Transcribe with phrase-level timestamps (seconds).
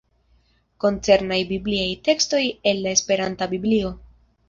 [0.85, 3.97] Koncernaj bibliaj tekstoj el la esperanta Biblio.